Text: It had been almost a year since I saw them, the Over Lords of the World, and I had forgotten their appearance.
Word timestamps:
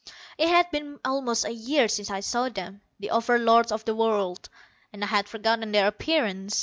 It 0.35 0.49
had 0.49 0.71
been 0.71 0.99
almost 1.05 1.45
a 1.45 1.53
year 1.53 1.87
since 1.87 2.09
I 2.09 2.21
saw 2.21 2.49
them, 2.49 2.81
the 2.99 3.11
Over 3.11 3.37
Lords 3.37 3.71
of 3.71 3.85
the 3.85 3.93
World, 3.93 4.49
and 4.91 5.03
I 5.03 5.07
had 5.13 5.29
forgotten 5.29 5.71
their 5.71 5.85
appearance. 5.85 6.59